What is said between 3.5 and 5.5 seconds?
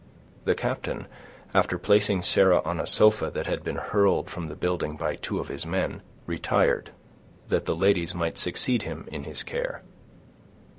been hurled from the building by two of